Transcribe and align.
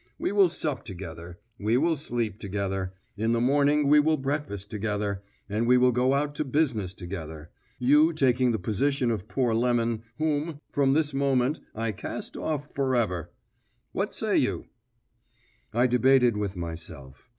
We 0.17 0.31
will 0.31 0.49
sup 0.49 0.83
together, 0.83 1.37
we 1.59 1.77
will 1.77 1.95
sleep 1.95 2.39
together, 2.39 2.91
in 3.17 3.33
the 3.33 3.39
morning 3.39 3.87
we 3.87 3.99
will 3.99 4.17
breakfast 4.17 4.71
together, 4.71 5.21
and 5.47 5.67
we 5.67 5.77
will 5.77 5.91
go 5.91 6.15
out 6.15 6.33
to 6.37 6.43
business 6.43 6.95
together, 6.95 7.51
you 7.77 8.11
taking 8.11 8.51
the 8.51 8.57
position 8.57 9.11
of 9.11 9.27
poor 9.27 9.53
Lemon, 9.53 10.01
whom, 10.17 10.59
from 10.71 10.93
this 10.93 11.13
moment, 11.13 11.59
I 11.75 11.91
cast 11.91 12.35
off 12.35 12.73
for 12.73 12.95
ever. 12.95 13.29
What 13.91 14.11
say 14.15 14.37
you?" 14.39 14.65
I 15.71 15.85
debated 15.85 16.35
with 16.35 16.57
myself. 16.57 17.29